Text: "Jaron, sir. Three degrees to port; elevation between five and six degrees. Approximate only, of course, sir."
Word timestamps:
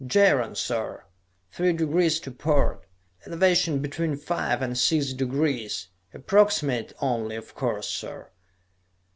"Jaron, 0.03 0.55
sir. 0.57 1.03
Three 1.51 1.73
degrees 1.73 2.19
to 2.21 2.31
port; 2.31 2.87
elevation 3.27 3.83
between 3.83 4.15
five 4.17 4.59
and 4.63 4.75
six 4.75 5.13
degrees. 5.13 5.89
Approximate 6.11 6.91
only, 7.01 7.35
of 7.35 7.53
course, 7.53 7.87
sir." 7.89 8.31